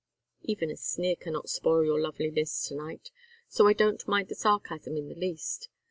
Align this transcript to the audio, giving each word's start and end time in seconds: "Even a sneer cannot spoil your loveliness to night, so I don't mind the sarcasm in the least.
"Even 0.41 0.71
a 0.71 0.77
sneer 0.77 1.15
cannot 1.15 1.47
spoil 1.47 1.85
your 1.85 2.01
loveliness 2.01 2.67
to 2.67 2.73
night, 2.73 3.11
so 3.47 3.67
I 3.67 3.73
don't 3.73 4.07
mind 4.07 4.29
the 4.29 4.33
sarcasm 4.33 4.97
in 4.97 5.09
the 5.09 5.13
least. 5.15 5.69